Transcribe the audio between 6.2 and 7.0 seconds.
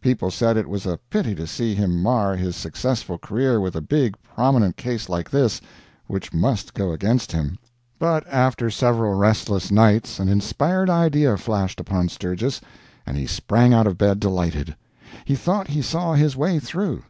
must go